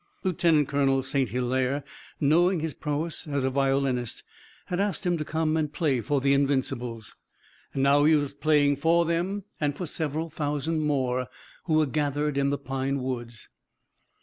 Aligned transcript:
Lieutenant 0.23 0.67
Colonel 0.67 1.03
St. 1.03 1.29
Hilaire, 1.29 1.83
knowing 2.19 2.59
his 2.59 2.73
prowess 2.73 3.27
as 3.27 3.45
a 3.45 3.51
violinist, 3.51 4.23
had 4.65 4.79
asked 4.79 5.05
him 5.05 5.15
to 5.19 5.23
come 5.23 5.55
and 5.55 5.71
play 5.71 6.01
for 6.01 6.19
the 6.19 6.33
Invincibles. 6.33 7.15
Now 7.75 8.05
he 8.05 8.15
was 8.15 8.33
playing 8.33 8.77
for 8.77 9.05
them 9.05 9.43
and 9.59 9.77
for 9.77 9.85
several 9.85 10.31
thousand 10.31 10.79
more 10.81 11.27
who 11.65 11.75
were 11.75 11.85
gathered 11.85 12.35
in 12.35 12.49
the 12.49 12.57
pine 12.57 13.03
woods. 13.03 13.49